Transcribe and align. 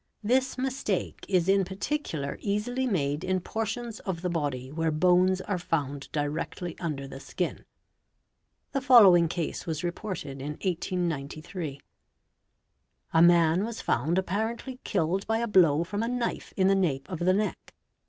This 0.23 0.57
mistake 0.57 1.27
is— 1.29 1.47
in 1.47 1.63
particular 1.63 2.39
easily 2.41 2.87
made 2.87 3.23
in 3.23 3.39
portions 3.39 3.99
of 3.99 4.23
the 4.23 4.31
body 4.31 4.71
where 4.71 4.89
bones 4.89 5.41
are 5.41 5.59
found 5.59 6.09
GUN 6.11 6.23
SHOT 6.25 6.29
WOUNDS 6.31 6.33
629 6.33 6.33
directly 6.33 6.79
under 6.79 7.07
the 7.07 7.19
skin. 7.19 7.65
The 8.71 8.81
following 8.81 9.27
case 9.27 9.67
was 9.67 9.83
reported 9.83 10.41
in 10.41 10.53
1893. 10.53 11.81
A 13.13 13.21
man 13.21 13.63
was 13.63 13.81
found 13.81 14.17
apparently 14.17 14.79
killed 14.83 15.27
by 15.27 15.37
a 15.37 15.47
blow 15.47 15.83
from 15.83 16.01
a 16.01 16.07
knife 16.07 16.51
in 16.57 16.65
the 16.67 16.73
nape 16.73 17.07
of 17.07 17.19
the 17.19 17.33
neck. 17.33 17.75